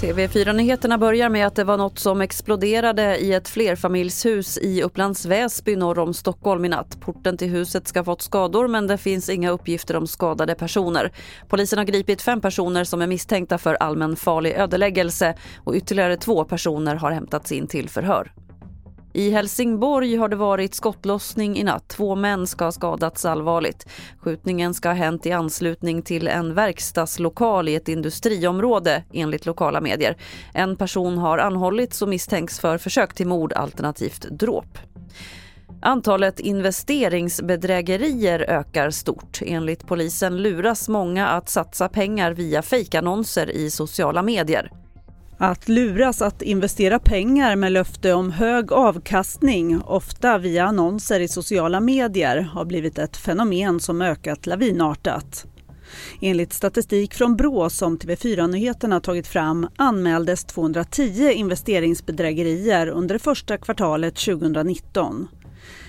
[0.00, 5.76] TV4-nyheterna börjar med att det var något som exploderade i ett flerfamiljshus i Upplands Väsby
[5.76, 7.00] norr om Stockholm i natt.
[7.00, 11.12] Porten till huset ska ha fått skador men det finns inga uppgifter om skadade personer.
[11.48, 15.34] Polisen har gripit fem personer som är misstänkta för allmän farlig ödeläggelse
[15.64, 18.32] och ytterligare två personer har hämtats in till förhör.
[19.16, 21.88] I Helsingborg har det varit skottlossning i natt.
[21.88, 23.88] Två män ska ha skadats allvarligt.
[24.18, 30.16] Skjutningen ska ha hänt i anslutning till en verkstadslokal i ett industriområde enligt lokala medier.
[30.54, 34.78] En person har anhållits och misstänks för försök till mord alternativt dråp.
[35.82, 39.40] Antalet investeringsbedrägerier ökar stort.
[39.46, 44.85] Enligt polisen luras många att satsa pengar via fejkannonser i sociala medier.
[45.38, 51.80] Att luras att investera pengar med löfte om hög avkastning, ofta via annonser i sociala
[51.80, 55.46] medier, har blivit ett fenomen som ökat lavinartat.
[56.20, 64.16] Enligt statistik från Brå som TV4-nyheterna tagit fram anmäldes 210 investeringsbedrägerier under det första kvartalet
[64.16, 65.28] 2019.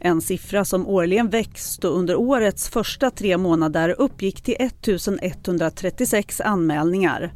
[0.00, 4.88] En siffra som årligen växt och under årets första tre månader uppgick till 1
[5.20, 7.32] 136 anmälningar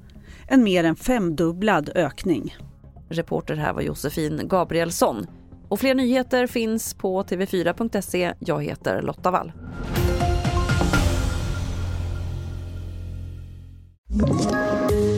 [0.46, 2.56] en mer än femdubblad ökning.
[3.08, 5.26] Reporter här var Josefin Gabrielsson.
[5.68, 8.34] Och fler nyheter finns på tv4.se.
[8.38, 9.52] Jag heter Lotta Wall.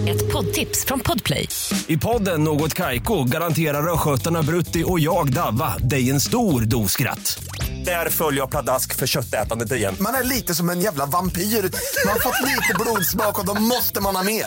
[0.08, 1.48] Ett poddtips från Podplay.
[1.86, 7.44] I podden Något Kaiko garanterar östgötarna Brutti och jag, Davva, dig en stor dos skratt.
[7.84, 9.94] Där följer jag pladask för köttätandet igen.
[10.00, 11.42] Man är lite som en jävla vampyr.
[11.42, 14.47] Man har fått lite blodsmak och då måste man ha mer.